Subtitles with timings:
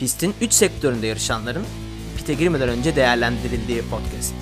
[0.00, 1.66] Pistin 3 sektöründe yarışanların
[2.16, 4.34] pite girmeden önce değerlendirildiği podcast.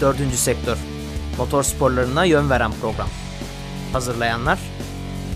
[0.00, 0.78] Dördüncü sektör,
[1.38, 3.08] motor sporlarına yön veren program.
[3.92, 4.58] Hazırlayanlar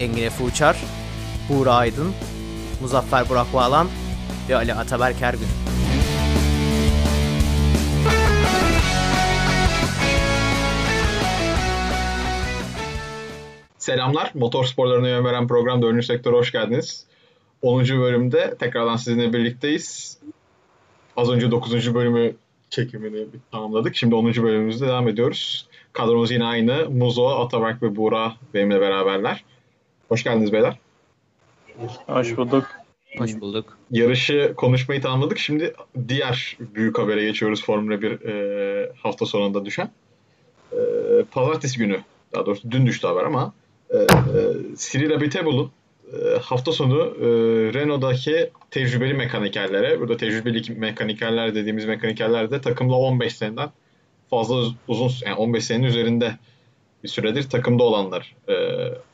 [0.01, 0.77] Engin Efe Uçar,
[1.49, 2.13] Buğra Aydın,
[2.81, 3.89] Muzaffer Burak Bağlan
[4.49, 5.49] ve Ali Ataberk Ergün.
[13.79, 14.31] Selamlar.
[14.35, 16.05] Motor sporlarına yön veren program 4.
[16.05, 17.07] sektöre hoş geldiniz.
[17.63, 17.89] 10.
[17.89, 20.19] bölümde tekrardan sizinle birlikteyiz.
[21.17, 21.95] Az önce 9.
[21.95, 22.35] bölümü
[22.71, 23.97] çekimini tamamladık.
[23.97, 24.27] Şimdi 10.
[24.27, 25.69] bölümümüzde devam ediyoruz.
[25.93, 26.91] Kadromuz yine aynı.
[26.91, 29.45] Muzo, Ataberk ve Buğra benimle beraberler.
[30.09, 30.79] Hoş geldiniz beyler.
[32.07, 32.67] Hoş bulduk.
[33.19, 33.79] Hoş bulduk.
[33.91, 35.39] Yarışı konuşmayı tamamladık.
[35.39, 35.75] Şimdi
[36.09, 39.91] diğer büyük habere geçiyoruz Formula 1 e, hafta sonunda düşen.
[40.73, 40.79] E,
[41.31, 42.01] Pazartesi günü,
[42.35, 43.53] daha doğrusu dün düştü haber ama
[43.91, 44.07] e, e,
[44.77, 45.71] Cyril Abiteboul'un e,
[46.43, 47.27] hafta sonu e,
[47.75, 53.71] Renault'daki tecrübeli mekanikerlere, burada tecrübeli mekanikerler dediğimiz mekanikerler de takımla 15 seneden
[54.31, 56.33] fazla uzun, yani 15 senenin üzerinde
[57.05, 58.55] bir süredir takımda olanlar e,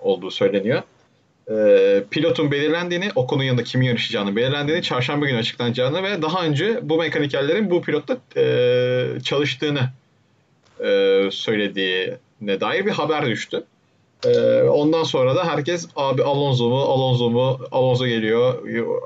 [0.01, 0.83] olduğu söyleniyor.
[1.51, 6.79] E, pilotun belirlendiğini, o konunun yanında kimin yarışacağını belirlendiğini, çarşamba günü açıklanacağını ve daha önce
[6.83, 8.19] bu mekanikerlerin bu pilotta
[9.21, 9.91] çalıştığını
[10.81, 13.65] e, söylediğine dair bir haber düştü.
[14.25, 18.55] Ee, ondan sonra da herkes abi Alonso mu Alonso mu Alonso geliyor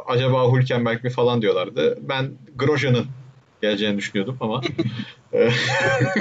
[0.07, 1.99] acaba Hülkenberg mi falan diyorlardı.
[2.01, 3.07] Ben Grosjean'ın
[3.63, 4.61] geleceğini düşünüyordum ama
[5.33, 5.51] e,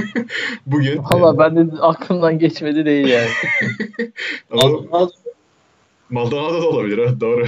[0.66, 3.30] bugün Valla e, ben de aklımdan geçmedi değil yani.
[4.52, 5.10] Maldonado.
[6.10, 7.46] Maldonado da olabilir doğru.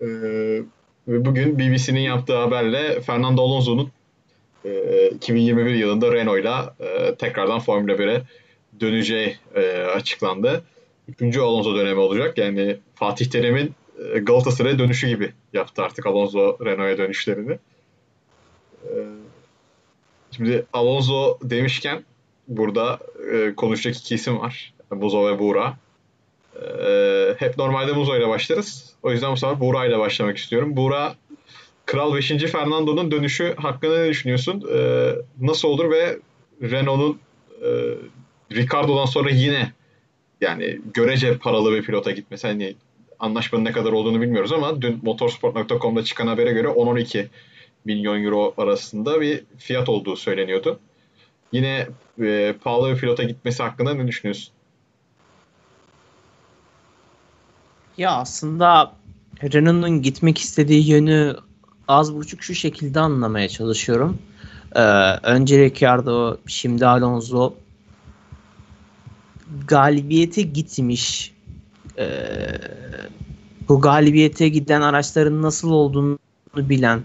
[0.00, 0.06] Ee,
[1.08, 3.90] ve bugün BBC'nin yaptığı haberle Fernando Alonso'nun
[5.14, 6.74] 2021 yılında Renault'la
[7.18, 8.22] tekrardan Formula 1'e
[8.80, 10.64] döneceği e, açıklandı.
[11.08, 12.38] Üçüncü Alonso dönemi olacak.
[12.38, 13.74] Yani Fatih Terim'in
[14.14, 17.58] e, Galatasaray'a dönüşü gibi yaptı artık Alonso Renault'a dönüşlerini.
[18.84, 18.92] E,
[20.30, 22.04] şimdi Alonso demişken
[22.48, 22.98] burada
[23.32, 24.72] e, konuşacak iki isim var.
[24.90, 25.76] Muzo ve Buğra.
[26.56, 28.94] E, hep normalde Muzo ile başlarız.
[29.02, 30.76] O yüzden bu sefer Buğra ile başlamak istiyorum.
[30.76, 31.14] Buğra
[31.86, 32.28] Kral 5.
[32.28, 34.68] Fernando'nun dönüşü hakkında ne düşünüyorsun?
[34.74, 35.10] E,
[35.40, 36.18] nasıl olur ve
[36.62, 37.18] Renault'un
[37.62, 37.68] e,
[38.54, 39.72] Ricardo'dan sonra yine
[40.40, 42.46] yani görece paralı bir pilota gitmesi.
[42.46, 42.74] Hani
[43.18, 47.26] anlaşmanın ne kadar olduğunu bilmiyoruz ama dün motorsport.com'da çıkan habere göre 10-12
[47.84, 50.78] milyon euro arasında bir fiyat olduğu söyleniyordu.
[51.52, 51.88] Yine
[52.22, 54.52] e, pahalı bir pilota gitmesi hakkında ne düşünüyorsun?
[57.98, 58.92] Ya aslında
[59.42, 61.36] Renault'un gitmek istediği yönü
[61.88, 64.18] az buçuk şu şekilde anlamaya çalışıyorum.
[64.74, 64.80] Ee,
[65.22, 67.54] önce Ricardo, şimdi Alonso
[69.68, 71.32] galibiyete gitmiş
[71.98, 72.06] e,
[73.68, 76.18] bu galibiyete giden araçların nasıl olduğunu
[76.56, 77.00] bilen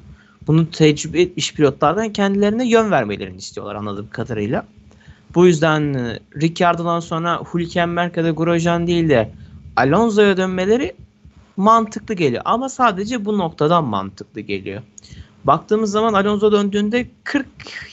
[0.48, 4.66] bunu tecrübe etmiş pilotlardan kendilerine yön vermelerini istiyorlar anladığım kadarıyla.
[5.36, 9.32] Bu yüzden e, Ricciardo'dan sonra Hülkenberg ya da Grosjean değil de
[9.76, 10.96] Alonso'ya dönmeleri
[11.58, 12.42] mantıklı geliyor.
[12.46, 14.82] Ama sadece bu noktadan mantıklı geliyor.
[15.44, 17.48] Baktığımız zaman Alonso döndüğünde 40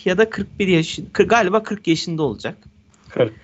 [0.05, 2.57] ya da 41 yaş galiba 40 yaşında olacak.
[3.09, 3.44] 40.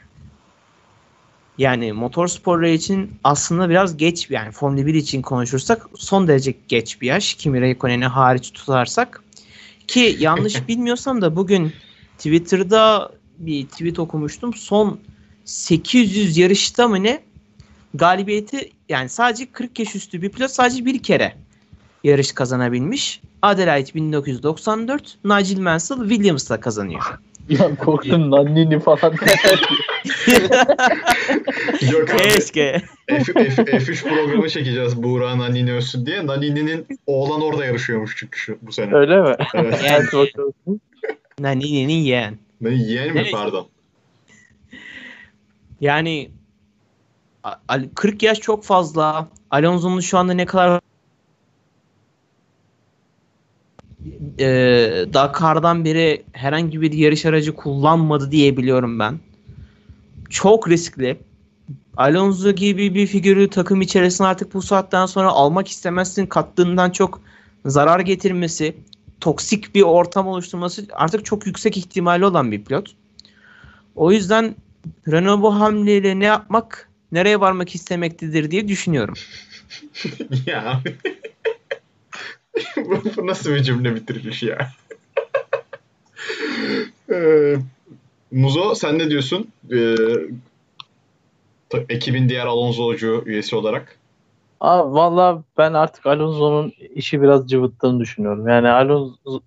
[1.58, 7.06] Yani motorsporları için aslında biraz geç yani Formula 1 için konuşursak son derece geç bir
[7.06, 7.34] yaş.
[7.34, 9.22] Kimi Raikkonen'i hariç tutarsak.
[9.86, 11.72] Ki yanlış bilmiyorsam da bugün
[12.18, 14.54] Twitter'da bir tweet okumuştum.
[14.54, 15.00] Son
[15.44, 17.22] 800 yarışta mı ne
[17.94, 21.34] galibiyeti yani sadece 40 yaş üstü bir pilot sadece bir kere
[22.04, 23.20] yarış kazanabilmiş.
[23.42, 27.02] Adelaide 1994, Nigel Mansell Williams'la kazanıyor.
[27.50, 28.98] Ya korktum Nannini falan.
[31.92, 32.18] Yok abi.
[32.22, 32.82] Keşke.
[33.08, 36.26] F, F, F3 programı çekeceğiz Buğra Nanini ölsün diye.
[36.26, 38.94] Nanini'nin oğlan orada yarışıyormuş çünkü şu, bu sene.
[38.94, 39.36] Öyle mi?
[39.54, 39.84] Evet.
[39.86, 40.06] Yani.
[41.40, 42.38] Nani'nin yeğen.
[42.60, 43.32] Ben yeğen mi Evet.
[43.32, 43.66] pardon?
[45.80, 46.30] Yani
[47.44, 49.28] a- a- 40 yaş çok fazla.
[49.50, 50.80] Alonso'nun şu anda ne kadar
[54.41, 54.47] e,
[55.15, 59.19] Dakar'dan beri herhangi bir yarış aracı kullanmadı diye biliyorum ben.
[60.31, 61.19] Çok riskli.
[61.97, 66.27] Alonso gibi bir figürü takım içerisine artık bu saatten sonra almak istemezsin.
[66.27, 67.21] Kattığından çok
[67.66, 68.77] zarar getirmesi,
[69.21, 72.95] toksik bir ortam oluşturması artık çok yüksek ihtimali olan bir pilot.
[73.97, 74.54] O yüzden
[75.09, 79.15] Renault bu hamleyle ne yapmak, nereye varmak istemektedir diye düşünüyorum.
[80.47, 80.83] ya.
[82.76, 84.58] Bu, bu nasıl bir cümle bitiriliş ya?
[87.12, 87.56] Ee,
[88.30, 89.48] Muzo sen ne diyorsun?
[89.72, 89.94] Ee,
[91.68, 93.98] ta- ekibin diğer Alonso'cu üyesi olarak.
[94.60, 98.48] Abi valla ben artık Alonso'nun işi biraz cıvıttığını düşünüyorum.
[98.48, 99.41] Yani Alonso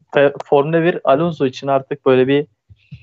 [0.45, 2.45] Formula 1 Alonso için artık böyle bir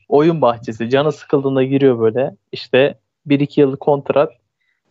[0.08, 0.91] oyun bahçesi.
[0.91, 2.37] Canı sıkıldığında giriyor böyle.
[2.53, 2.94] İşte
[3.29, 4.32] 1-2 yıllık kontrat.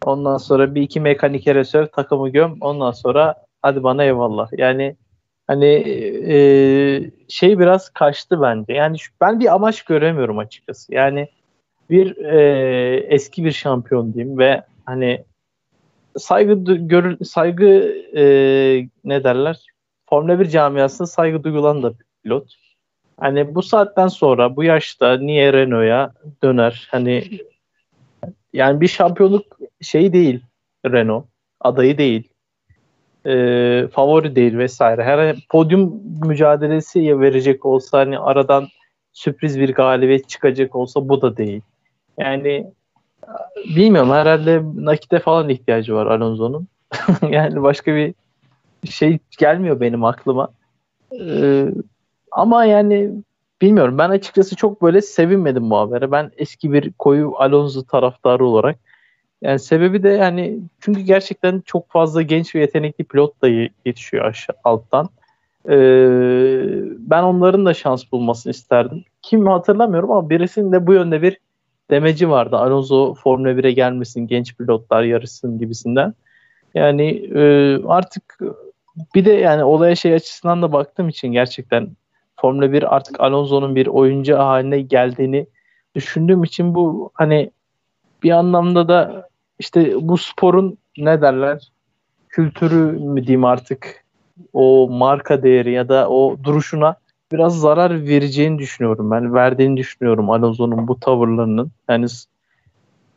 [0.06, 2.58] Ondan sonra bir iki mekanik reserv takımı göm.
[2.62, 4.50] Ondan sonra hadi bana eyvallah.
[4.58, 4.96] Yani
[5.48, 5.66] hani
[6.30, 6.38] e,
[7.30, 8.74] şey biraz kaçtı bence.
[8.74, 10.94] Yani şu, ben bir amaç göremiyorum açıkçası.
[10.94, 11.28] Yani
[11.90, 15.24] bir e, eski bir şampiyon diyeyim ve hani
[16.18, 18.24] saygı görül saygı e,
[19.04, 19.66] ne derler?
[20.10, 22.56] Formula 1 camiasında saygı duyulan da bir pilot.
[23.20, 26.14] Hani bu saatten sonra bu yaşta niye Renault'a
[26.44, 26.88] döner?
[26.92, 27.24] Hani
[28.54, 30.42] yani bir şampiyonluk şeyi değil
[30.86, 31.26] Renault.
[31.60, 32.30] Adayı değil.
[33.30, 35.04] E, favori değil vesaire.
[35.04, 38.68] Her podyum mücadelesi verecek olsa hani aradan
[39.14, 41.62] sürpriz bir galibiyet çıkacak olsa bu da değil.
[42.18, 42.68] Yani
[43.76, 46.68] bilmiyorum herhalde nakite falan ihtiyacı var Alonso'nun.
[47.30, 48.14] yani başka bir
[48.90, 50.50] şey gelmiyor benim aklıma.
[51.22, 51.66] Ee,
[52.32, 53.12] ama yani
[53.62, 56.12] bilmiyorum ben açıkçası çok böyle sevinmedim bu habere.
[56.12, 58.80] Ben eski bir koyu Alonso taraftarı olarak.
[59.42, 63.48] Yani sebebi de yani çünkü gerçekten çok fazla genç ve yetenekli pilot da
[63.86, 65.10] yetişiyor aşağı alttan.
[65.70, 65.78] Ee,
[66.98, 69.04] ben onların da şans bulmasını isterdim.
[69.22, 71.38] Kim hatırlamıyorum ama birisinin de bu yönde bir
[71.90, 72.58] demeci vardı.
[72.58, 76.14] Alonso Formula 1'e gelmesin, genç pilotlar yarışsın gibisinden.
[76.76, 77.42] Yani e,
[77.88, 78.40] artık
[79.16, 81.90] bir de yani olaya şey açısından da baktığım için gerçekten
[82.42, 85.48] Formula 1 artık Alonso'nun bir oyuncu haline geldiğini
[85.96, 87.52] düşündüğüm için bu hani
[88.24, 89.29] bir anlamda da
[89.60, 91.72] işte bu sporun ne derler
[92.30, 94.06] kültürü mü diyeyim artık
[94.54, 96.96] o marka değeri ya da o duruşuna
[97.32, 99.34] biraz zarar vereceğini düşünüyorum ben.
[99.34, 101.72] Verdiğini düşünüyorum Alonso'nun bu tavırlarının.
[101.90, 102.06] Yani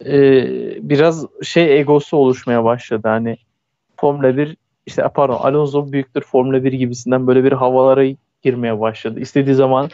[0.06, 0.44] e,
[0.88, 3.08] biraz şey egosu oluşmaya başladı.
[3.08, 3.36] Hani
[3.96, 4.56] Formula 1
[4.86, 8.04] işte pardon Alonso büyüktür Formula 1 gibisinden böyle bir havalara
[8.42, 9.20] girmeye başladı.
[9.20, 9.88] İstediği zaman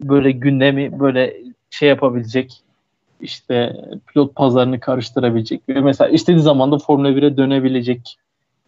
[0.00, 1.36] böyle gündemi böyle
[1.70, 2.62] şey yapabilecek
[3.20, 3.76] işte
[4.06, 8.18] pilot pazarını karıştırabilecek ve mesela istediği zaman da Formula 1'e dönebilecek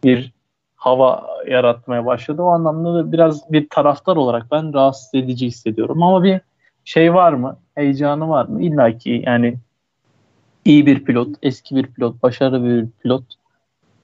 [0.03, 0.31] bir
[0.75, 2.41] hava yaratmaya başladı.
[2.41, 6.03] O anlamda da biraz bir taraftar olarak ben rahatsız edici hissediyorum.
[6.03, 6.41] Ama bir
[6.85, 7.57] şey var mı?
[7.75, 8.63] Heyecanı var mı?
[8.63, 9.57] İlla ki yani
[10.65, 13.23] iyi bir pilot, eski bir pilot, başarılı bir pilot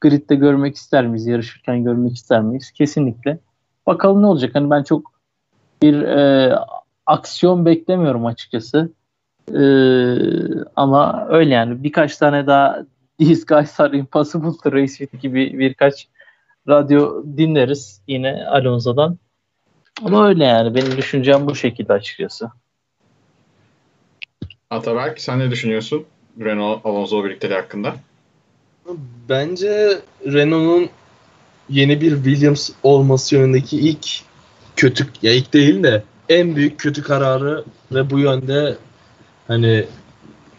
[0.01, 1.27] gridde görmek ister miyiz?
[1.27, 2.71] Yarışırken görmek ister miyiz?
[2.71, 3.39] Kesinlikle.
[3.87, 4.55] Bakalım ne olacak?
[4.55, 5.11] Hani ben çok
[5.81, 6.55] bir e,
[7.05, 8.91] aksiyon beklemiyorum açıkçası.
[9.55, 9.63] E,
[10.75, 11.83] ama öyle yani.
[11.83, 12.85] Birkaç tane daha
[13.19, 16.07] These Guys Are Impossible to Race With gibi birkaç
[16.67, 19.17] radyo dinleriz yine Alonso'dan.
[20.03, 20.75] Ama öyle yani.
[20.75, 22.51] Benim düşüncem bu şekilde açıkçası.
[24.69, 26.05] Ataberk sen ne düşünüyorsun
[26.39, 27.95] Renault Alonso birlikteliği hakkında?
[29.29, 30.89] Bence Renault'un
[31.69, 34.07] yeni bir Williams olması yönündeki ilk
[34.75, 38.77] kötü ya ilk değil de en büyük kötü kararı ve bu yönde
[39.49, 39.85] hani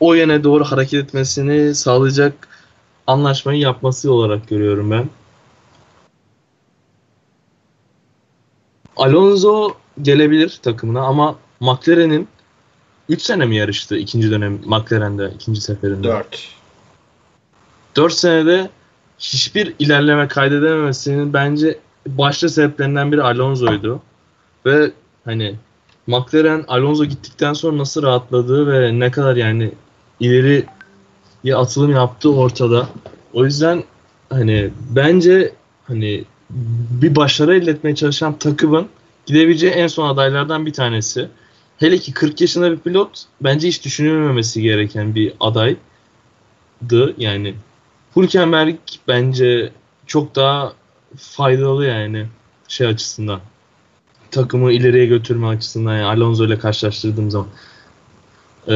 [0.00, 2.48] o yöne doğru hareket etmesini sağlayacak
[3.06, 5.08] anlaşmayı yapması olarak görüyorum ben.
[8.96, 12.28] Alonso gelebilir takımına ama McLaren'in
[13.08, 16.08] 3 sene mi yarıştı ikinci dönem McLaren'de ikinci seferinde?
[16.08, 16.48] 4.
[17.96, 18.70] 4 senede
[19.18, 24.02] hiçbir ilerleme kaydedememesinin bence başta sebeplerinden biri Alonso'ydu.
[24.66, 24.90] Ve
[25.24, 25.56] hani
[26.06, 29.72] McLaren Alonso gittikten sonra nasıl rahatladığı ve ne kadar yani
[30.20, 30.66] ileri
[31.54, 32.88] atılım yaptığı ortada.
[33.32, 33.84] O yüzden
[34.30, 35.52] hani bence
[35.84, 36.24] hani
[36.90, 38.88] bir başarı elde etmeye çalışan takımın
[39.26, 41.28] gidebileceği en son adaylardan bir tanesi.
[41.78, 47.14] Hele ki 40 yaşında bir pilot bence hiç düşünülmemesi gereken bir adaydı.
[47.18, 47.54] Yani
[48.16, 48.76] Hülkenberg
[49.08, 49.72] bence
[50.06, 50.72] çok daha
[51.16, 52.26] faydalı yani
[52.68, 53.40] şey açısından.
[54.30, 57.48] Takımı ileriye götürme açısından yani Alonso ile karşılaştırdığım zaman.
[58.68, 58.74] Ee,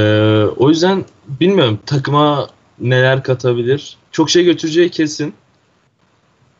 [0.56, 3.96] o yüzden bilmiyorum takıma neler katabilir.
[4.12, 5.34] Çok şey götüreceği kesin.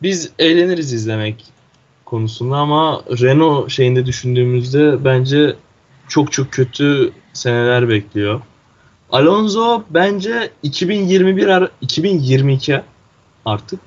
[0.03, 1.45] Biz eğleniriz izlemek
[2.05, 5.57] konusunda ama Renault şeyinde düşündüğümüzde bence
[6.09, 8.41] çok çok kötü seneler bekliyor.
[9.13, 12.81] Alonso bence 2021 ara, 2022
[13.45, 13.81] artık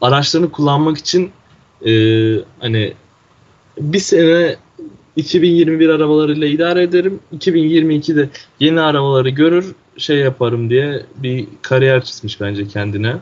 [0.00, 1.32] araçlarını kullanmak için
[1.86, 1.92] e,
[2.60, 2.94] hani
[3.78, 4.56] bir sene
[5.16, 7.20] 2021 arabalarıyla idare ederim.
[7.38, 8.28] 2022'de
[8.60, 13.16] yeni arabaları görür şey yaparım diye bir kariyer çizmiş bence kendine.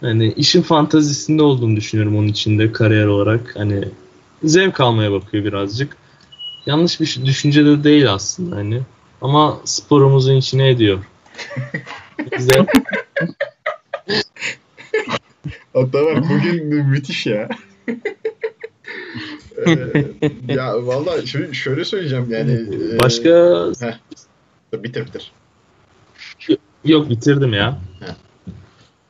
[0.00, 3.56] Hani işin fantazisinde olduğunu düşünüyorum onun içinde kariyer olarak.
[3.56, 3.84] Hani
[4.44, 5.96] zevk almaya bakıyor birazcık.
[6.66, 8.80] Yanlış bir düşünce de değil aslında hani.
[9.20, 10.98] Ama sporumuzun içine ediyor.
[12.38, 12.66] Bize
[15.74, 17.48] Ataberk bugün müthiş ya.
[19.66, 20.04] Ee,
[20.48, 22.52] ya valla şöyle, şöyle söyleyeceğim yani.
[22.52, 23.64] e, Başka
[24.72, 25.32] bitir bitir.
[26.84, 27.78] yok bitirdim ya.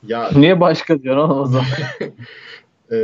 [0.06, 1.66] Ya Niye başka diyorsun oğlum o zaman?
[2.92, 2.96] e,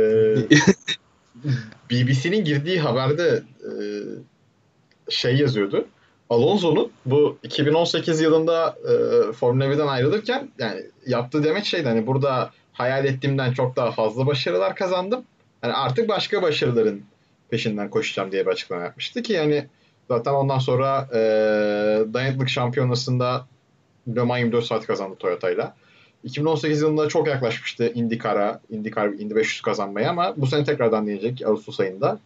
[1.91, 3.71] BBC'nin girdiği haberde e,
[5.09, 5.85] şey yazıyordu.
[6.29, 8.93] Alonso'nun bu 2018 yılında e,
[9.33, 14.75] Formula 1'den ayrılırken yani yaptığı demek şeydi hani burada hayal ettiğimden çok daha fazla başarılar
[14.75, 15.23] kazandım.
[15.61, 17.01] Hani artık başka başarıların
[17.49, 19.67] peşinden koşacağım diye bir açıklama yapmıştı ki yani
[20.07, 21.19] zaten ondan sonra e,
[22.13, 23.47] dayanıklık şampiyonasında
[24.15, 25.75] Le Mans 24 saat kazandı Toyota'yla.
[26.23, 31.79] 2018 yılında çok yaklaşmıştı IndyCar'a, IndyCar Indy 500 kazanmaya ama bu sene tekrardan deneyecek Ağustos
[31.79, 32.19] ayında.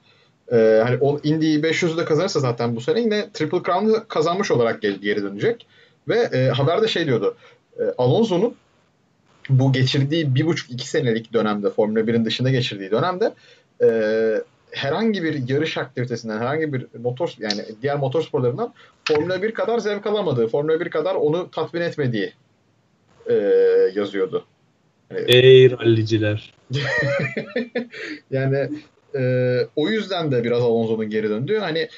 [0.52, 4.82] Ee, hani o Indy 500'ü de kazanırsa zaten bu sene yine Triple Crown'ı kazanmış olarak
[4.82, 5.68] geri, geri dönecek.
[6.08, 7.36] Ve e, haberde şey diyordu.
[7.80, 8.56] E, Alonso'nun
[9.50, 13.34] bu geçirdiği bir buçuk iki senelik dönemde Formula 1'in dışında geçirdiği dönemde
[13.82, 13.90] e,
[14.72, 18.74] herhangi bir yarış aktivitesinden herhangi bir motor yani diğer motor sporlarından
[19.06, 22.34] Formula 1 kadar zevk alamadığı, Formula 1 kadar onu tatmin etmediği
[23.30, 23.34] e,
[23.96, 24.46] yazıyordu.
[25.12, 26.54] Ey ralliciler.
[28.32, 28.70] yani
[29.16, 29.22] e,
[29.76, 31.90] o yüzden de biraz Alonso'nun geri döndüğü hani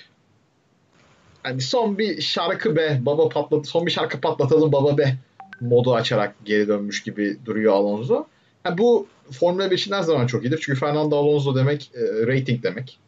[1.44, 5.16] hani son bir şarkı be baba patlat son bir şarkı patlatalım baba be
[5.62, 8.26] modu açarak geri dönmüş gibi duruyor Alonso.
[8.64, 10.60] Ha, bu Formula 1 için her zaman çok iyidir.
[10.64, 13.00] Çünkü Fernando Alonso demek e, rating demek.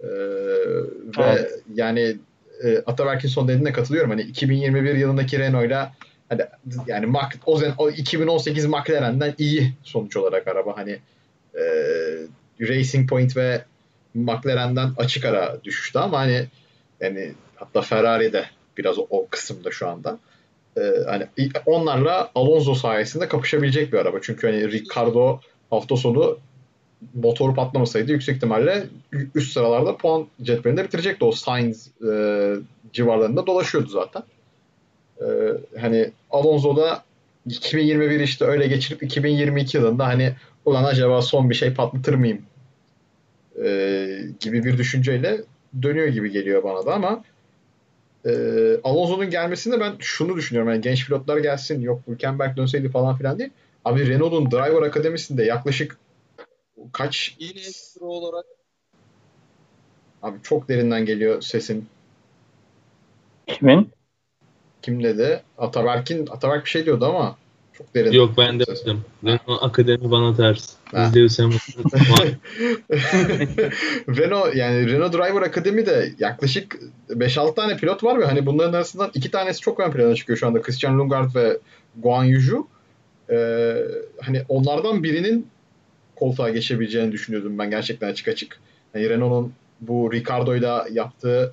[0.00, 0.08] E,
[1.18, 1.62] ve Evet.
[1.74, 2.16] yani
[2.64, 4.10] e, Ataberk'in son dediğine katılıyorum.
[4.10, 5.92] Hani 2021 yılındaki Renault'la
[6.28, 6.42] hani
[6.86, 10.76] yani Mac, o, o 2018 McLaren'den iyi sonuç olarak araba.
[10.76, 10.98] Hani
[11.54, 11.62] e,
[12.60, 13.64] Racing Point ve
[14.14, 16.46] McLaren'den açık ara düşüştü ama hani
[17.00, 18.44] yani hatta Ferrari de
[18.78, 20.18] biraz o, o kısımda şu anda.
[20.76, 21.26] E, hani
[21.66, 24.18] onlarla Alonso sayesinde kapışabilecek bir araba.
[24.22, 26.38] Çünkü hani Ricardo hafta sonu
[27.14, 28.86] motoru patlamasaydı yüksek ihtimalle
[29.34, 31.24] üst sıralarda puan cetvelinde bitirecekti.
[31.24, 32.54] O Sainz e,
[32.92, 34.22] civarlarında dolaşıyordu zaten.
[35.20, 35.26] E,
[35.80, 37.04] hani Alonso da
[37.46, 40.34] 2021 işte öyle geçirip 2022 yılında hani
[40.64, 42.42] ulan acaba son bir şey patlatır mıyım
[43.64, 45.40] e, gibi bir düşünceyle
[45.82, 47.24] dönüyor gibi geliyor bana da ama
[48.26, 48.30] e,
[48.84, 50.72] Alonso'nun gelmesinde ben şunu düşünüyorum.
[50.72, 53.50] Yani genç pilotlar gelsin yok Hülkenberg dönseydi falan filan değil.
[53.84, 55.98] Abi Renault'un Driver Akademisi'nde yaklaşık
[56.92, 58.44] kaç Yine ekstra olarak
[60.22, 61.88] abi çok derinden geliyor sesin.
[63.46, 63.90] Kimin?
[64.82, 65.42] Kim dedi?
[65.58, 67.36] Ataberk'in Ataberk bir şey diyordu ama
[67.72, 68.12] çok derin.
[68.12, 68.86] Yok ben ses.
[68.86, 69.04] demedim.
[69.24, 70.74] Renault Akademi bana ters.
[70.84, 71.04] Ha.
[71.04, 71.72] Biz Lewis Hamilton.
[74.16, 76.78] Renault yani Renault Driver Akademi'de yaklaşık
[77.10, 80.46] 5-6 tane pilot var ve hani bunların arasından iki tanesi çok ön plana çıkıyor şu
[80.46, 80.62] anda.
[80.62, 81.58] Christian Lundgaard ve
[81.96, 82.66] Guan Yu
[83.30, 83.76] Ee,
[84.20, 85.46] hani onlardan birinin
[86.16, 88.60] koltuğa geçebileceğini düşünüyordum ben gerçekten açık açık.
[88.92, 91.52] Hani Renault'un bu Ricardo'yla yaptığı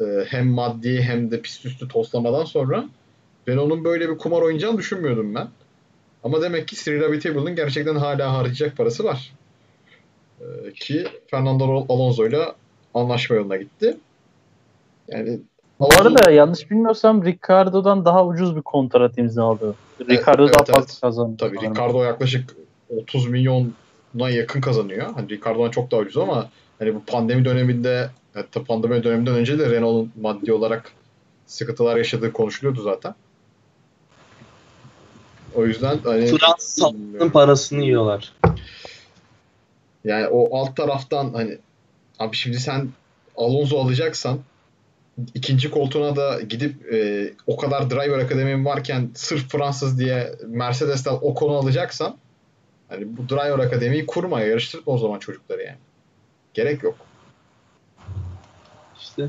[0.00, 2.88] e, hem maddi hem de pist üstü toslamadan sonra
[3.48, 5.48] Renault'un böyle bir kumar oynayacağını düşünmüyordum ben.
[6.24, 9.32] Ama demek ki Cyril Abitable'ın gerçekten hala harcayacak parası var.
[10.40, 12.54] Ee, ki Fernando Alonso'yla
[12.94, 13.96] anlaşma yoluna gitti.
[15.08, 15.40] Yani
[15.80, 19.74] Bu arada yanlış bilmiyorsam Ricardo'dan daha ucuz bir kontrat imzaladı.
[20.00, 20.76] Ricardo evet, daha evet.
[20.76, 21.36] fazla kazandı.
[21.38, 21.74] Tabii sanırım.
[21.74, 22.56] Ricardo yaklaşık
[22.96, 25.14] 30 milyona yakın kazanıyor.
[25.14, 29.70] Hani Ricardo'dan çok daha ucuz ama hani bu pandemi döneminde hatta pandemi döneminden önce de
[29.70, 30.92] Renault'un maddi olarak
[31.46, 33.14] sıkıntılar yaşadığı konuşuluyordu zaten.
[35.54, 38.32] O yüzden hani Fransız halkının parasını yiyorlar.
[40.04, 41.58] yani o alt taraftan hani
[42.18, 42.88] abi şimdi sen
[43.36, 44.38] Alonso alacaksan
[45.34, 51.34] ikinci koltuğuna da gidip e, o kadar driver akademim varken sırf Fransız diye Mercedes'ten o
[51.34, 52.16] konu alacaksan
[52.88, 55.78] hani bu driver akademiyi kurma yarıştırma o zaman çocukları yani.
[56.54, 56.96] Gerek yok.
[59.00, 59.28] İşte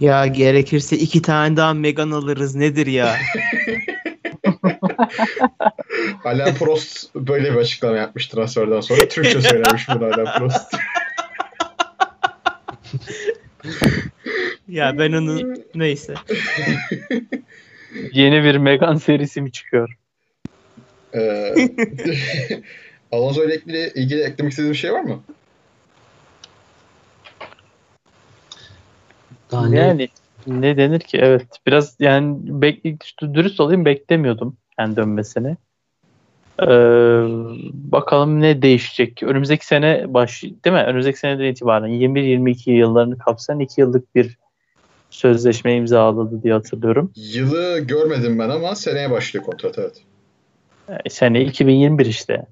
[0.00, 3.16] Ya gerekirse iki tane daha Megan alırız nedir ya?
[6.24, 9.08] Alain Prost böyle bir açıklama yapmış transferden sonra.
[9.08, 10.74] Türkçe söylemiş bunu Alain Prost.
[14.68, 16.14] ya ben onu neyse.
[18.12, 19.98] Yeni bir Megan serisi mi çıkıyor?
[21.14, 21.54] Ee,
[23.12, 25.22] Alonso ile ilgili, ilgili eklemek istediğiniz bir şey var mı?
[29.54, 29.78] daha ne?
[29.78, 30.08] Yani
[30.46, 31.18] ne denir ki?
[31.22, 31.48] Evet.
[31.66, 32.84] Biraz yani bek
[33.20, 35.56] dürüst olayım beklemiyordum yani dönmesini.
[36.62, 36.66] Ee,
[37.72, 39.22] bakalım ne değişecek.
[39.22, 40.82] Önümüzdeki sene baş değil mi?
[40.82, 44.38] Önümüzdeki seneden itibaren 21-22 yıllarını kapsayan 2 yıllık bir
[45.10, 47.12] sözleşme imzaladı diye hatırlıyorum.
[47.16, 50.02] Yılı görmedim ben ama seneye başlıyor kontrat evet.
[51.04, 52.46] E, Sene 2021 işte.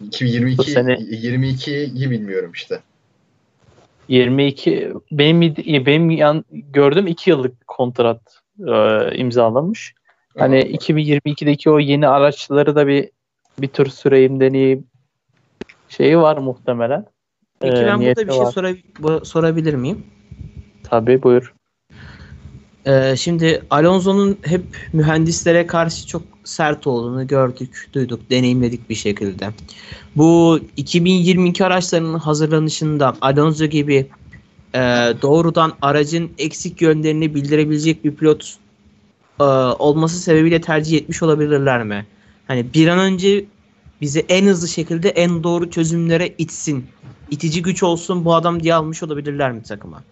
[0.00, 2.80] 2022 Bu sene- 22'yi bilmiyorum işte.
[4.08, 5.40] 22 benim
[5.86, 8.20] benim yan, gördüğüm 2 yıllık kontrat
[8.68, 8.74] e,
[9.16, 9.94] imzalamış.
[10.38, 13.10] Hani Ama 2022'deki o yeni araçları da bir
[13.58, 14.84] bir tür süreyim deneyeyim
[15.88, 17.06] şeyi var muhtemelen.
[17.60, 18.52] Peki Ee, ben burada bir şey var.
[18.52, 20.02] sora- bu- sorabilir miyim?
[20.82, 21.54] Tabii buyur.
[22.86, 29.48] Ee, şimdi Alonso'nun hep mühendislere karşı çok sert olduğunu gördük, duyduk, deneyimledik bir şekilde.
[30.16, 34.06] Bu 2022 araçlarının hazırlanışında Alonso gibi
[34.74, 34.78] e,
[35.22, 38.56] doğrudan aracın eksik yönlerini bildirebilecek bir pilot
[39.40, 39.44] e,
[39.78, 42.06] olması sebebiyle tercih etmiş olabilirler mi?
[42.48, 43.44] Hani bir an önce
[44.00, 46.86] bizi en hızlı şekilde en doğru çözümlere itsin.
[47.30, 50.02] itici güç olsun bu adam diye almış olabilirler mi takıma?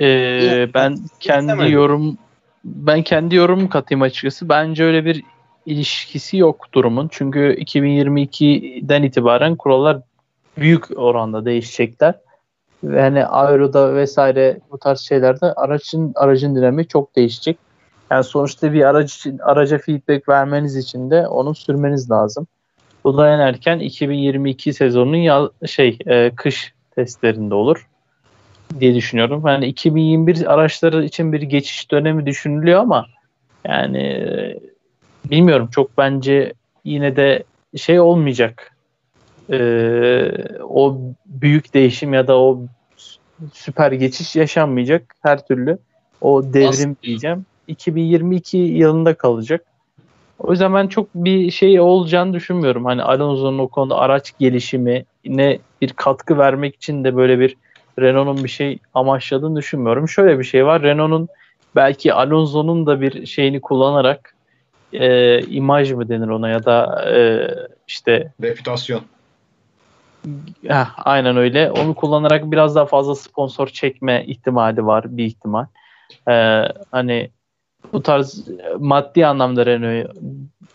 [0.00, 2.18] Ee, ben kendi yorum
[2.64, 4.48] ben kendi yorumumu katayım açıkçası.
[4.48, 5.22] Bence öyle bir
[5.66, 7.08] ilişkisi yok durumun.
[7.12, 9.98] Çünkü 2022'den itibaren kurallar
[10.56, 12.14] büyük oranda değişecekler.
[12.84, 17.58] Ve hani Aero'da vesaire bu tarz şeylerde aracın aracın dinamiği çok değişecek.
[18.12, 22.46] Yani sonuçta bir araç için araca feedback vermeniz için de onu sürmeniz lazım.
[23.04, 27.88] Bu da en erken 2022 sezonunun ya, şey e, kış testlerinde olur
[28.80, 29.42] diye düşünüyorum.
[29.46, 33.06] Yani 2021 araçları için bir geçiş dönemi düşünülüyor ama
[33.64, 34.58] yani e,
[35.24, 36.52] bilmiyorum çok bence
[36.84, 37.44] yine de
[37.76, 38.76] şey olmayacak.
[39.50, 40.30] Ee,
[40.68, 42.62] o büyük değişim ya da o
[43.52, 45.78] süper geçiş yaşanmayacak her türlü.
[46.20, 47.46] O devrim Aslında- diyeceğim.
[47.72, 49.64] 2022 yılında kalacak.
[50.38, 52.84] O yüzden ben çok bir şey olacağını düşünmüyorum.
[52.84, 57.56] Hani Alonso'nun o konuda araç gelişimi ne bir katkı vermek için de böyle bir
[57.98, 60.08] Renault'un bir şey amaçladığını düşünmüyorum.
[60.08, 60.82] Şöyle bir şey var.
[60.82, 61.28] Renault'un
[61.76, 64.34] belki Alonso'nun da bir şeyini kullanarak
[64.92, 67.48] e, imaj mı denir ona ya da e,
[67.88, 69.02] işte reputasyon.
[70.68, 71.70] Heh, aynen öyle.
[71.70, 75.66] Onu kullanarak biraz daha fazla sponsor çekme ihtimali var bir ihtimal.
[76.28, 77.30] Ee, hani
[77.92, 80.12] bu tarz maddi anlamda Renault'a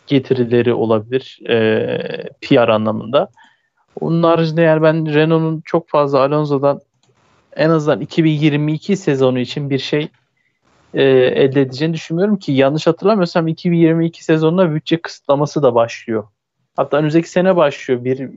[0.07, 3.29] getirileri olabilir ee, PR anlamında.
[3.99, 6.81] Onun haricinde yani ben Renault'un çok fazla Alonso'dan
[7.55, 10.07] en azından 2022 sezonu için bir şey
[10.93, 16.23] e, elde edeceğini düşünmüyorum ki yanlış hatırlamıyorsam 2022 sezonuna bütçe kısıtlaması da başlıyor.
[16.75, 18.29] Hatta önümüzdeki sene başlıyor bir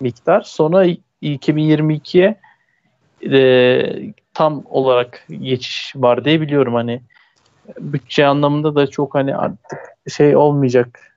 [0.00, 0.40] miktar.
[0.40, 0.86] Sonra
[1.22, 2.40] 2022'ye
[3.32, 7.00] e, tam olarak geçiş var diye biliyorum hani
[7.78, 9.78] bütçe anlamında da çok hani artık
[10.08, 11.16] şey olmayacak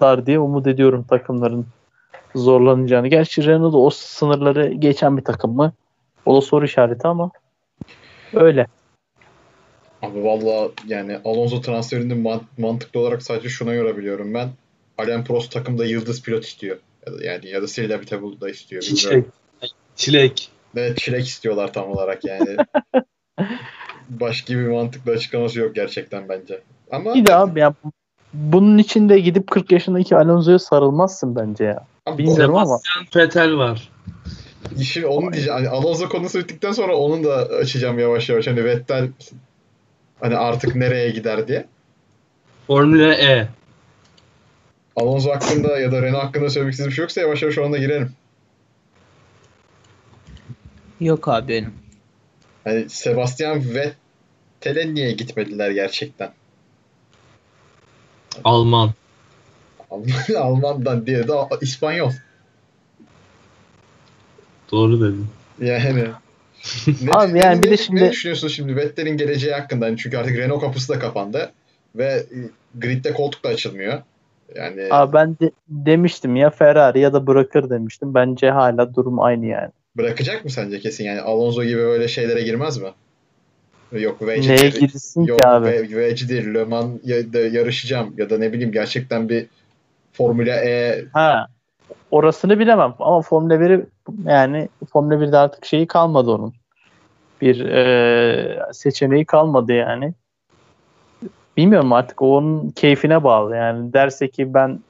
[0.00, 1.66] dar diye umut ediyorum takımların
[2.34, 3.08] zorlanacağını.
[3.08, 5.72] Gerçi Renault o sınırları geçen bir takım mı?
[6.26, 7.30] O da soru işareti ama
[8.34, 8.66] öyle.
[10.02, 14.48] Abi valla yani Alonso transferini man- mantıklı olarak sadece şuna yorabiliyorum ben.
[14.98, 16.76] Alain Prost takımda yıldız pilot istiyor.
[17.06, 18.82] Ya da, yani ya da Celebrity da istiyor.
[18.82, 19.02] Çilek.
[19.02, 19.32] bilmiyorum.
[19.96, 20.50] Çilek.
[20.76, 22.56] Ve çilek istiyorlar tam olarak yani.
[24.10, 26.60] Başka bir mantıklı açıklaması yok gerçekten bence.
[26.92, 27.74] Ama Bir de abi ya
[28.34, 31.86] bunun içinde gidip 40 yaşındaki Alonso'ya sarılmazsın bence ya.
[32.06, 33.88] Abi, Bilmiyorum ama Sebastian Vettel var.
[34.78, 35.58] işi onu diyeceğim.
[35.58, 38.46] Hani Alonso konusu bittikten sonra onun da açacağım yavaş yavaş.
[38.46, 39.08] Hani Vettel
[40.20, 41.66] hani artık nereye gider diye.
[42.66, 43.48] Formula E.
[44.96, 48.12] Alonso hakkında ya da Renault hakkında söylemek istediğim bir şey yoksa yavaş yavaş ona girelim.
[51.00, 51.74] Yok abi benim.
[52.64, 53.92] Hani Sebastian Vettel'e
[54.66, 56.30] niye gitmediler gerçekten?
[58.44, 58.90] Alman.
[59.90, 62.10] Alman- Alman'dan diye de İspanyol.
[64.72, 65.26] Doğru dedin.
[65.60, 66.04] Yani.
[67.02, 69.86] Ne, Abi yani ne- bir de şimdi- Ne düşünüyorsun şimdi Vettel'in geleceği hakkında?
[69.86, 71.52] Hani çünkü artık Renault kapısı da kapandı.
[71.96, 72.36] Ve e,
[72.78, 74.02] gridde koltuk da açılmıyor.
[74.54, 78.14] Yani Abi ben de, demiştim ya Ferrari ya da bırakır demiştim.
[78.14, 79.70] Bence hala durum aynı yani.
[79.96, 81.04] bırakacak mı sence kesin?
[81.04, 82.88] Yani Alonso gibi böyle şeylere girmez mi?
[83.92, 85.66] Yok Neye V'cidir, girsin yok ki abi?
[85.66, 89.46] V- V'cidir, Le Mans ya da yarışacağım ya da ne bileyim gerçekten bir
[90.12, 91.46] Formula E Ha.
[92.10, 93.86] Orasını bilemem ama Formula 1'i
[94.24, 96.54] yani Formula 1'de artık şeyi kalmadı onun.
[97.40, 100.14] Bir e, seçeneği kalmadı yani.
[101.56, 103.92] Bilmiyorum artık o onun keyfine bağlı yani.
[103.92, 104.80] Derse ki ben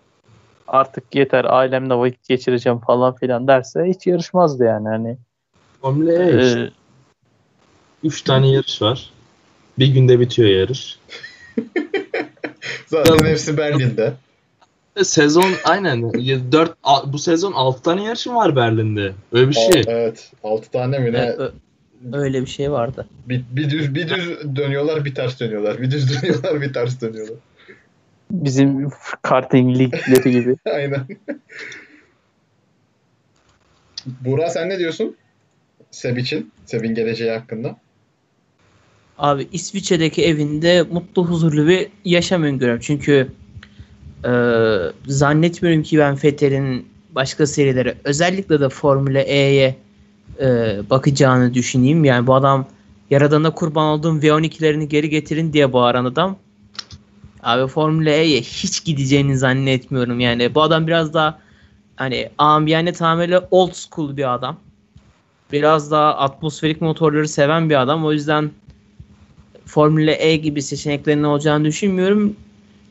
[0.68, 5.16] artık yeter ailemle vakit geçireceğim falan filan derse hiç yarışmazdı yani hani.
[5.80, 6.80] Formula E işte.
[8.04, 9.10] E, Üç tane yarış var.
[9.78, 10.98] Bir günde bitiyor yarış.
[12.86, 13.28] zaten Tabii.
[13.28, 14.12] hepsi Berlin'de.
[14.96, 16.18] E, Sezon aynen.
[16.18, 19.12] Ya Dört, a- bu sezon 6 tane yarışım var Berlin'de.
[19.32, 19.82] Öyle bir şey.
[19.86, 20.32] Evet.
[20.44, 21.18] 6 tane mi ne?
[21.18, 21.52] Evet, ö-
[22.12, 23.06] öyle bir şey vardı.
[23.26, 25.82] Bir, bir düz bir düz dönüyorlar, bir ters dönüyorlar.
[25.82, 27.36] Bir düz dönüyorlar, bir ters dönüyorlar.
[28.30, 28.90] Bizim
[29.22, 30.56] karting ligleri gibi.
[30.74, 31.06] Aynen.
[34.06, 35.16] Burak sen ne diyorsun?
[35.90, 36.52] Seb için.
[36.66, 37.76] Seb'in geleceği hakkında.
[39.20, 42.83] Abi İsviçre'deki evinde mutlu huzurlu bir yaşam öngörüyorum.
[42.83, 43.28] Çünkü
[44.24, 44.33] e,
[45.06, 49.76] zannetmiyorum ki ben Vettel'in başka serilere özellikle de Formula E'ye
[50.40, 50.46] e,
[50.90, 52.04] bakacağını düşüneyim.
[52.04, 52.66] Yani bu adam
[53.11, 56.37] yaradana kurban olduğum V12'lerini geri getirin diye bağıran adam.
[57.42, 60.20] Abi Formula E'ye hiç gideceğini zannetmiyorum.
[60.20, 61.38] Yani bu adam biraz daha
[61.96, 64.56] hani ambiyane tamamıyla old school bir adam.
[65.52, 68.04] Biraz daha atmosferik motorları seven bir adam.
[68.04, 68.50] O yüzden
[69.70, 72.37] Formula E gibi seçeneklerinin olacağını düşünmüyorum.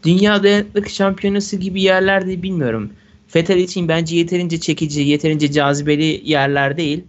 [0.03, 2.89] Dünya dayanıklık şampiyonası gibi yerlerde bilmiyorum.
[3.35, 7.03] Vettel için bence yeterince çekici, yeterince cazibeli yerler değil.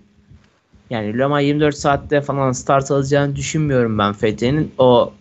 [0.90, 4.72] Yani Le Mans 24 saatte falan start alacağını düşünmüyorum ben Vettel'in.
[4.78, 5.12] O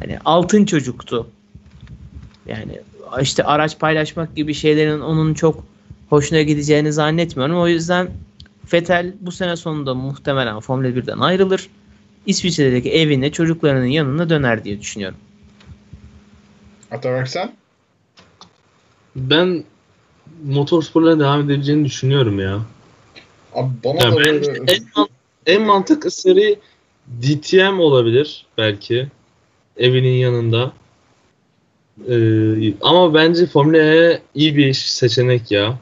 [0.00, 1.26] hani altın çocuktu.
[2.46, 2.80] Yani
[3.22, 5.64] işte araç paylaşmak gibi şeylerin onun çok
[6.10, 7.56] hoşuna gideceğini zannetmiyorum.
[7.56, 8.08] O yüzden
[8.72, 11.68] Vettel bu sene sonunda muhtemelen Formula 1'den ayrılır.
[12.26, 15.18] İsviçre'deki evine çocuklarının yanına döner diye düşünüyorum.
[16.90, 17.52] Atarak sen?
[19.16, 19.64] Ben
[20.44, 22.60] motorsporlara devam edebileceğini düşünüyorum ya.
[23.54, 24.72] Abi bana Ya da bence böyle...
[24.72, 25.08] en, man-
[25.46, 26.58] en mantıklı seri
[27.22, 29.08] DTM olabilir belki.
[29.76, 30.72] Evinin yanında.
[32.08, 35.78] Ee, ama bence Formula E iyi bir seçenek ya.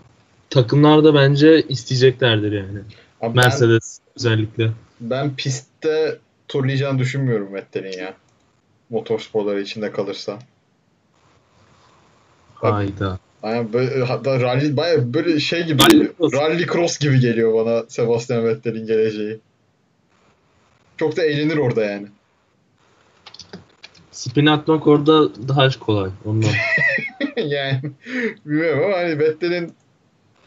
[0.50, 2.78] Takımlar da bence isteyeceklerdir yani.
[3.20, 4.70] Abi ben, Mercedes özellikle.
[5.00, 8.14] ben pistte turlayacağını düşünmüyorum Vettel'in ya.
[8.90, 10.38] Motorsporları içinde kalırsa.
[12.54, 13.18] Hayda.
[13.42, 16.32] Aynen böyle hatta rally baya böyle şey gibi Rally cross.
[16.32, 19.40] rally cross gibi geliyor bana Sebastian Vettel'in geleceği.
[20.96, 22.06] Çok da eğlenir orada yani.
[24.10, 26.10] Spin atmak orada daha kolay.
[26.24, 26.50] Ondan.
[27.36, 27.80] yani
[28.44, 29.72] bilmiyorum ama hani Vettel'in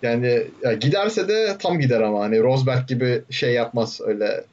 [0.01, 4.43] yani ya giderse de tam gider ama hani Rosberg gibi şey yapmaz öyle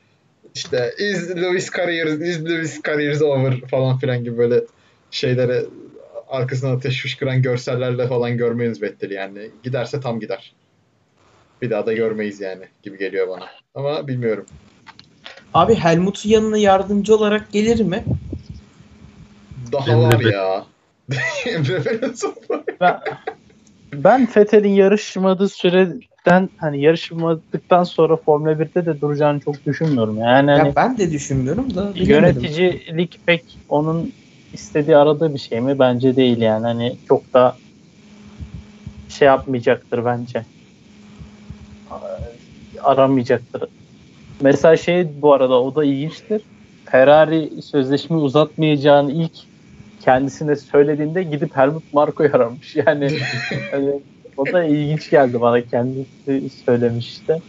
[0.58, 4.64] işte is Lewis career is Lewis career's over falan filan gibi böyle
[5.10, 5.64] şeylere
[6.28, 9.50] arkasına ateş fışkıran görsellerle falan görmeyiz Vettel'i yani.
[9.62, 10.54] Giderse tam gider.
[11.62, 13.46] Bir daha da görmeyiz yani gibi geliyor bana.
[13.74, 14.46] Ama bilmiyorum.
[15.54, 18.04] Abi Helmut'un yanına yardımcı olarak gelir mi?
[19.72, 20.66] Daha Emre var ya.
[22.80, 23.00] Ben,
[23.92, 25.48] ben Fethel'in yarışmadığı
[26.28, 30.18] süreden hani yarışmadıktan sonra Formula 1'de de duracağını çok düşünmüyorum.
[30.18, 32.42] Yani hani Ya ben de düşünmüyorum da bilemedim.
[32.42, 34.12] yöneticilik pek onun
[34.52, 35.78] istediği aradığı bir şey mi?
[35.78, 36.66] Bence değil yani.
[36.66, 37.56] Hani çok da
[39.08, 40.42] şey yapmayacaktır bence.
[42.82, 43.64] Aramayacaktır.
[44.40, 46.42] Mesela şey bu arada o da ilginçtir.
[46.84, 49.32] Ferrari sözleşme uzatmayacağını ilk
[50.00, 52.76] kendisine söylediğinde gidip Helmut Marko'yu aramış.
[52.76, 53.10] Yani
[53.70, 53.90] hani
[54.38, 57.42] o da ilginç geldi bana kendisi söylemişti.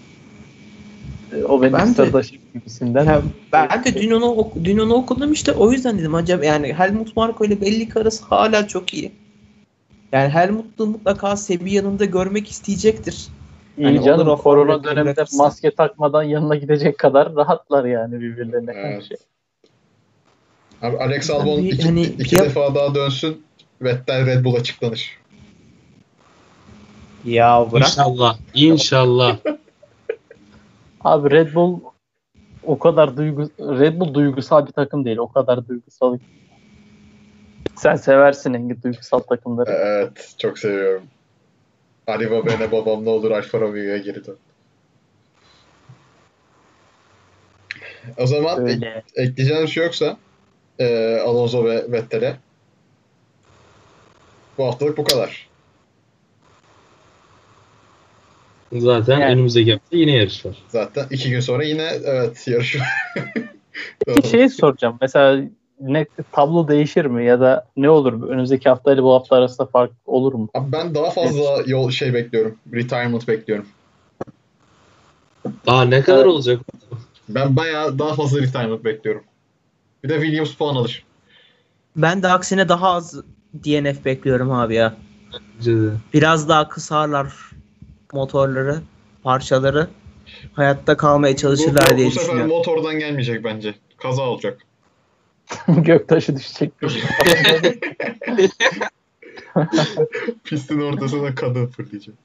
[1.50, 3.06] O benim Ben de- sırdaşım gibisinden.
[3.06, 3.22] Ya
[3.54, 7.16] ben de dün onu, ok- dün onu okudum işte o yüzden dedim acaba yani Helmut
[7.16, 9.12] Marko ile belli ki arası hala çok iyi.
[10.12, 13.28] Yani Helmut'u mutlaka Sebi yanında görmek isteyecektir.
[13.78, 15.44] İyi Hani canım o korona döneminde bırakırsa.
[15.44, 18.96] maske takmadan yanına gidecek kadar rahatlar yani birbirlerine Evet.
[18.96, 19.18] karşı.
[20.82, 23.44] Abi Alex Albon Bir- iki, hani iki ya- defa daha dönsün.
[23.82, 25.18] Vettel Red Bull açıklanır.
[27.26, 27.88] Ya bırak.
[27.88, 28.38] İnşallah.
[28.54, 29.38] İnşallah.
[31.02, 31.80] Abi Red Bull
[32.64, 35.18] o kadar duygu Red Bull duygusal bir takım değil.
[35.18, 36.18] O kadar duygusal.
[37.76, 39.72] Sen seversin Engin duygusal takımları.
[39.72, 40.36] Evet.
[40.38, 41.04] Çok seviyorum.
[42.08, 44.38] Ali Babene babam ne olur Alfa Romeo'ya geri dön.
[48.18, 49.04] O zaman ek- Öyle.
[49.16, 50.18] ekleyeceğim bir şey yoksa
[50.80, 52.36] e, Alonso ve Vettel'e
[54.58, 55.49] bu haftalık bu kadar.
[58.74, 59.34] Zaten Yani.
[59.34, 60.58] önümüzdeki hafta yine yarış var.
[60.68, 62.88] Zaten iki gün sonra yine evet yarış var.
[64.18, 64.98] Bir şey soracağım.
[65.02, 65.44] Mesela
[65.82, 69.92] ne tablo değişir mi ya da ne olur önümüzdeki hafta ile bu hafta arasında fark
[70.06, 70.50] olur mu?
[70.54, 72.58] Abi ben daha fazla yol şey bekliyorum.
[72.74, 73.66] Retirement bekliyorum.
[75.68, 76.28] Aa ne kadar Evet.
[76.28, 76.60] olacak?
[77.30, 79.24] Ben bayağı daha fazla retirement bekliyorum.
[80.04, 81.04] Bir de Williams puan alır.
[81.96, 83.22] Ben de aksine daha az
[83.54, 84.96] DNF bekliyorum abi ya.
[86.14, 87.34] Biraz daha kısarlar
[88.14, 88.82] motorları,
[89.24, 89.88] parçaları.
[90.54, 92.56] Hayatta kalmaya çalışırlar bu, diye bu sefer düşünüyorum.
[92.56, 93.76] motordan gelmeyecek bence.
[93.98, 94.62] Kaza olacak.
[95.68, 96.74] Göktaşı düşecek.
[100.44, 102.16] Pistin ortasına kadın fırlayacak.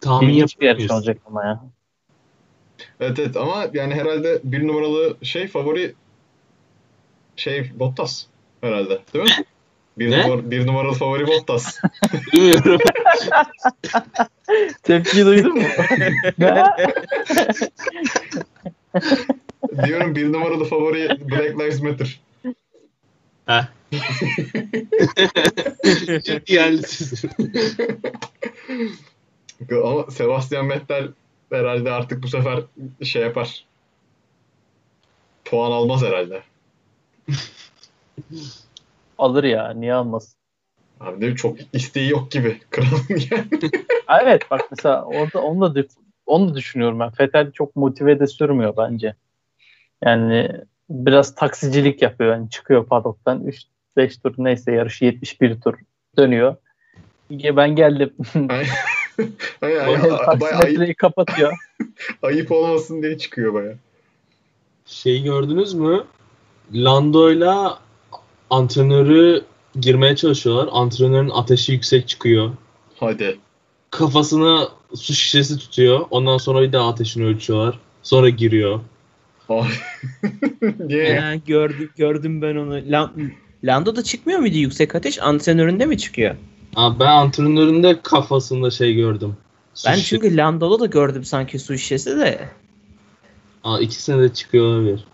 [0.00, 1.64] Tahmin İlginç bir yarış olacak ama ya.
[3.00, 5.94] Evet evet ama yani herhalde bir numaralı şey favori
[7.36, 8.26] şey Bottas.
[8.60, 9.00] herhalde.
[9.14, 9.44] Değil mi?
[9.98, 10.22] Bir, Ne?
[10.22, 11.80] numara- bir numaralı favori Bottas.
[12.32, 12.80] Bilmiyorum.
[14.82, 15.62] Tepkiyi duydun mu?
[19.84, 22.20] Diyorum bir numaralı favori Black Lives Matter.
[23.46, 23.64] Heh.
[26.46, 27.30] Geldi sizin.
[29.84, 31.08] Ama Sebastian Vettel
[31.52, 32.60] herhalde artık bu sefer
[33.02, 33.64] şey yapar.
[35.44, 36.42] Puan almaz herhalde.
[39.18, 40.38] Alır ya niye almasın?
[41.00, 42.60] Abi de çok isteği yok gibi.
[42.70, 43.70] Kralın yani.
[44.24, 45.84] Evet bak mesela orada onu da
[46.26, 47.10] onu da düşünüyorum ben.
[47.10, 49.14] Fetel çok motive de sürmüyor bence.
[50.04, 50.50] Yani
[50.90, 52.32] biraz taksicilik yapıyor.
[52.32, 53.62] Yani çıkıyor padoktan 3
[53.96, 55.74] 5 tur neyse yarışı 71 tur
[56.16, 56.56] dönüyor.
[57.30, 58.14] Ben geldim.
[58.34, 58.48] Ay-
[59.62, 61.52] ay- ay- baya ayıp, Taksimetreyi kapatıyor.
[62.22, 63.74] ayıp olmasın diye çıkıyor baya.
[64.86, 66.04] Şey gördünüz mü?
[66.74, 67.78] Lando'yla
[68.50, 69.44] antrenörü
[69.80, 70.68] girmeye çalışıyorlar.
[70.72, 72.50] Antrenörün ateşi yüksek çıkıyor.
[73.00, 73.38] Hadi.
[73.90, 76.00] Kafasına su şişesi tutuyor.
[76.10, 77.78] Ondan sonra bir daha ateşini ölçüyorlar.
[78.02, 78.80] Sonra giriyor.
[80.88, 80.98] Ya?
[80.98, 82.74] Ya, gördüm, gördüm ben onu.
[82.92, 83.12] Lan-
[83.64, 85.22] Lando'da çıkmıyor muydu yüksek ateş?
[85.22, 86.36] Antrenöründe mi çıkıyor?
[86.76, 89.36] Aa, ben antrenörün de kafasında şey gördüm.
[89.74, 90.08] Su Ben şişesi.
[90.10, 92.48] çünkü Lando'da da gördüm sanki su şişesi de.
[93.64, 95.04] Aa, ikisine de çıkıyor olabilir.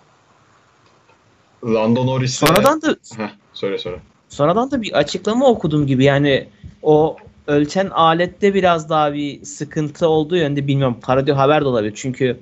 [1.65, 2.47] Lando Norris'le...
[2.47, 4.01] Sonradan da Heh, söyle söyle.
[4.29, 6.49] sonradan da bir açıklama okudum gibi yani
[6.83, 11.93] o ölçen alette biraz daha bir sıkıntı olduğu yönde bilmiyorum parodi haber de olabilir.
[11.97, 12.41] Çünkü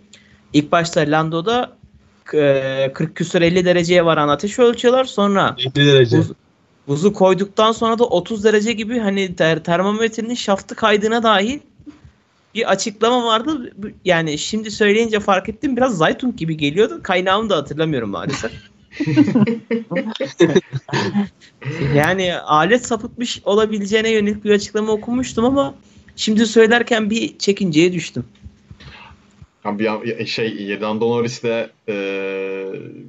[0.52, 1.76] ilk başta Lando'da
[2.34, 5.04] e, 40 küsur 50 dereceye varan ateş ölçüyorlar.
[5.04, 6.18] Sonra 50 derece.
[6.18, 6.32] buz,
[6.88, 11.60] buzu koyduktan sonra da 30 derece gibi hani ter, termometrenin şaftı kaydına dahil
[12.54, 13.72] bir açıklama vardı.
[14.04, 17.00] Yani şimdi söyleyince fark ettim biraz Zaytun gibi geliyordu.
[17.02, 18.52] Kaynağımı da hatırlamıyorum maalesef.
[21.94, 25.74] yani alet sapıtmış olabileceğine yönelik bir açıklama okumuştum ama
[26.16, 28.24] şimdi söylerken bir çekinceye düştüm.
[29.64, 31.94] Abi ya, şey Lando Norris'le e,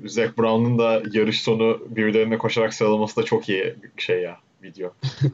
[0.05, 4.93] Zac Brown'un da yarış sonu birbirlerine koşarak sıralaması da çok iyi bir şey ya video.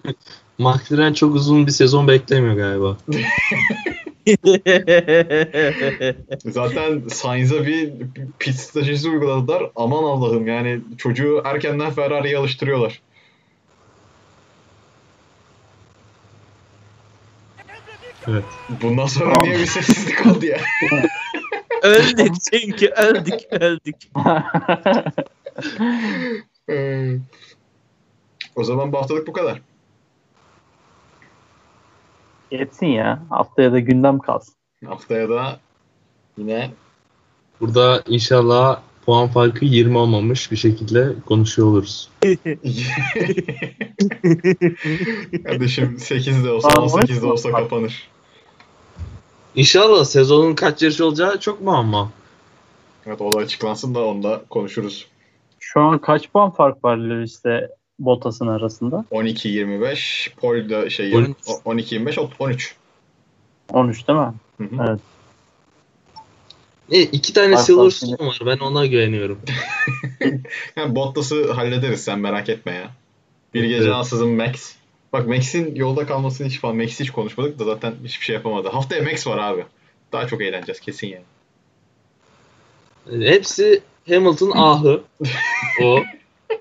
[0.57, 2.97] McLaren çok uzun bir sezon beklemiyor galiba.
[6.45, 7.93] Zaten Sainz'a bir
[8.39, 9.71] pit stratejisi uyguladılar.
[9.75, 13.01] Aman Allah'ım yani çocuğu erkenden Ferrari'ye alıştırıyorlar.
[18.27, 18.43] Evet.
[18.81, 20.59] Bundan sonra niye bir sessizlik oldu ya?
[21.83, 23.95] öldük çünkü öldük öldük.
[26.69, 27.17] Ee,
[28.55, 29.61] o zaman bu haftalık bu kadar.
[32.51, 33.23] Yetsin ya.
[33.29, 34.55] Haftaya da gündem kalsın.
[34.85, 35.59] Haftaya da
[36.37, 36.71] yine
[37.61, 42.09] Burada inşallah puan farkı 20 olmamış bir şekilde konuşuyor oluruz.
[45.43, 47.23] Kardeşim 8'de olsa Aa, 18'de evet.
[47.23, 48.07] olsa kapanır.
[49.55, 52.11] İnşallah sezonun kaç yarışı olacağı çok mu ama?
[53.05, 55.07] Evet o da açıklansın da onu da konuşuruz.
[55.59, 59.05] Şu an kaç puan fark var Lewis'le Bottas'ın arasında?
[59.11, 61.37] 12-25, Paul da şey 13.
[61.47, 62.75] 12-25, 13.
[63.73, 64.33] 13 değil mi?
[64.57, 64.85] Hı hı.
[64.89, 64.99] Evet.
[66.91, 68.39] E, iki tane Fark Silverstone var.
[68.45, 69.39] Ben ona güveniyorum.
[70.75, 72.91] Yani Bottas'ı hallederiz sen merak etme ya.
[73.53, 73.93] Bir gece Evet.
[73.93, 74.73] ansızın Max.
[75.13, 78.67] Bak Max'in yolda kalmasını hiç falan Max'i hiç konuşmadık da zaten hiçbir şey yapamadı.
[78.69, 79.65] Haftaya Max var abi.
[80.11, 81.23] Daha çok eğleneceğiz kesin yani.
[83.25, 85.03] Hepsi Hamilton ahı.
[85.83, 85.99] O.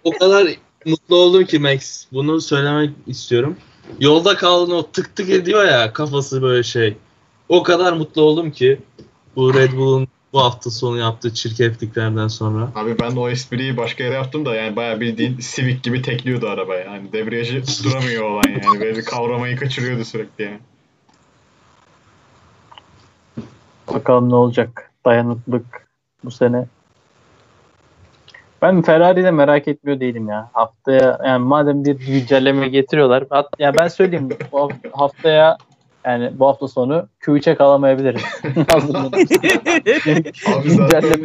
[0.04, 0.48] O kadar
[0.86, 2.04] mutlu oldum ki Max.
[2.12, 3.56] Bunu söylemek istiyorum.
[4.00, 6.96] Yolda kaldığında o tık tık ediyor ya kafası böyle şey.
[7.48, 8.80] O kadar mutlu oldum ki
[9.36, 12.68] bu Red Bull'un bu hafta sonu yaptığı çirkefliklerden sonra.
[12.74, 16.76] Abi ben o espriyi başka yere yaptım da yani bayağı bildiğin Civic gibi tekliyordu araba
[16.76, 17.12] yani.
[17.12, 18.80] Debriyajı duramıyor olan yani.
[18.80, 20.60] Böyle kavramayı kaçırıyordu sürekli yani.
[23.94, 24.92] Bakalım ne olacak.
[25.04, 25.88] Dayanıklılık
[26.24, 26.66] bu sene.
[28.62, 30.50] Ben Ferrari'de merak etmiyor değilim ya.
[30.52, 33.24] Haftaya yani madem bir güncelleme getiriyorlar.
[33.30, 35.56] Hat, yani ben söyleyeyim bu haf- haftaya
[36.04, 38.22] yani bu hafta sonu Q3'e kalamayabiliriz.
[40.46, 40.78] Abi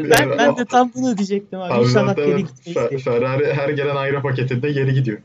[0.09, 1.73] Ben, ben de tam bunu diyecektim abi.
[1.73, 3.03] Abi İnşallah geri gitmeyiz.
[3.03, 5.17] Ferrari her gelen ayrı paketinde geri gidiyor.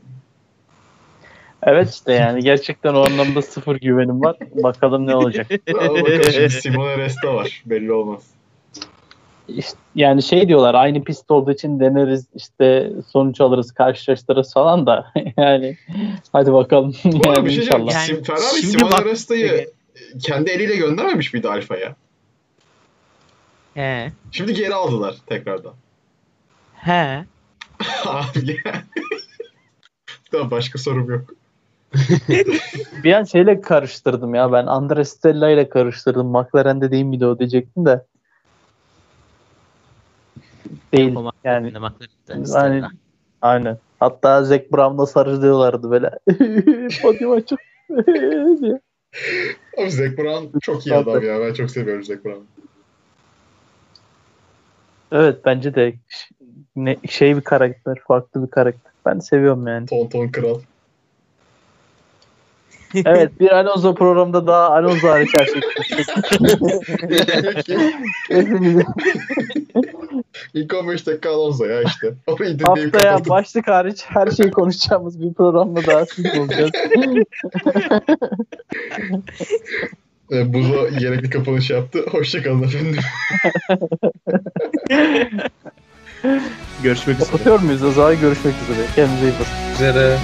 [1.63, 4.35] evet işte yani gerçekten o anlamda sıfır güvenim var.
[4.63, 5.47] Bakalım ne olacak.
[5.79, 7.63] Ama bakalım şimdi Simone Resta var.
[7.65, 8.23] Belli olmaz.
[9.47, 15.11] İşte, yani şey diyorlar aynı pist olduğu için deneriz işte sonuç alırız karşılaştırırız falan da
[15.37, 15.77] yani
[16.31, 17.93] hadi bakalım Bu yani bir şey inşallah.
[17.93, 19.69] Yani Sim- Ferrari şimdi Simone bak- Resta'yı
[20.23, 21.95] kendi eliyle göndermemiş miydi Alfa'ya?
[23.73, 24.11] He.
[24.31, 25.73] Şimdi geri aldılar tekrardan.
[26.73, 27.25] He.
[28.05, 28.83] Abi ya.
[30.31, 31.33] Tamam başka sorum yok.
[33.03, 34.65] Bir an şeyle karıştırdım ya ben.
[34.65, 36.27] Andres Stella ile karıştırdım.
[36.27, 38.05] McLaren'de değil miydi o diyecektim de.
[40.93, 41.15] Değil.
[41.15, 42.87] O Yani McLaren'de.
[43.41, 43.77] Aynen.
[43.99, 46.09] Hatta Zac Brown'la sarılıyorlardı böyle.
[47.01, 47.59] Podyuma çok
[48.61, 48.79] diye.
[49.77, 51.39] Abi Zac Brown çok iyi adam ya.
[51.39, 52.45] Ben çok seviyorum Zac Brown'u.
[55.11, 55.93] Evet bence de
[56.75, 58.91] ne, şey bir karakter, farklı bir karakter.
[59.05, 59.85] Ben seviyorum yani.
[59.85, 60.59] Ton ton kral.
[63.05, 65.61] Evet bir Alonso programda daha Alonso hariç her şey
[70.37, 70.53] konuştuk.
[70.53, 72.13] Hepimiz İlk 15 dakika Alonso ya işte.
[72.27, 73.29] Orayı dinleyip haftaya kapattım.
[73.29, 76.71] başlık hariç her şeyi konuşacağımız bir programda daha siz olacağız.
[80.31, 82.05] Ee, Buzo gerekli kapanış yaptı.
[82.11, 83.01] Hoşçakalın efendim.
[86.83, 87.31] Görüşmek üzere.
[87.31, 87.83] Kapatıyor muyuz?
[87.83, 88.85] O zaman görüşmek üzere.
[88.95, 89.73] Kendinize iyi bakın.
[89.73, 90.17] Üzere.